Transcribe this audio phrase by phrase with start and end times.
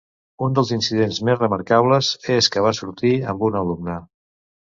[0.45, 4.01] Un dels incidents més remarcables és que va sortir amb una alumna.